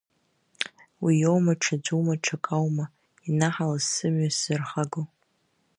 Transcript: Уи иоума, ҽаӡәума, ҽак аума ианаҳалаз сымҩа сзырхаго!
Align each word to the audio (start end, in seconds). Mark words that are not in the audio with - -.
Уи 1.03 1.13
иоума, 1.21 1.53
ҽаӡәума, 1.61 2.13
ҽак 2.23 2.45
аума 2.57 2.85
ианаҳалаз 3.27 3.85
сымҩа 3.93 4.29
сзырхаго! 4.35 5.01